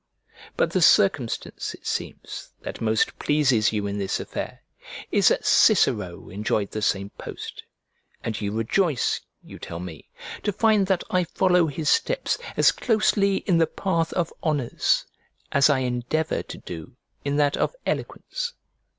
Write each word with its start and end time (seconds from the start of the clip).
But 0.57 0.71
the 0.71 0.81
circumstance, 0.81 1.75
it 1.75 1.85
seems, 1.85 2.49
that 2.61 2.81
most 2.81 3.19
pleases 3.19 3.71
you 3.71 3.85
in 3.85 3.99
this 3.99 4.19
affair, 4.19 4.63
is, 5.11 5.27
that 5.27 5.45
Cicero 5.45 6.27
enjoyed 6.31 6.71
the 6.71 6.81
same 6.81 7.11
post; 7.19 7.61
and 8.23 8.41
you 8.41 8.51
rejoice 8.51 9.21
(you 9.43 9.59
tell 9.59 9.79
me) 9.79 10.09
to 10.41 10.51
find 10.51 10.87
that 10.87 11.03
I 11.11 11.25
follow 11.25 11.67
his 11.67 11.87
steps 11.91 12.39
as 12.57 12.71
closely 12.71 13.43
in 13.45 13.59
the 13.59 13.67
path 13.67 14.11
of 14.13 14.33
honours 14.43 15.05
as 15.51 15.69
I 15.69 15.81
endeavour 15.81 16.41
to 16.41 16.57
do 16.57 16.95
in 17.23 17.35
that 17.37 17.55
of 17.55 17.75
eloquence. 17.85 18.53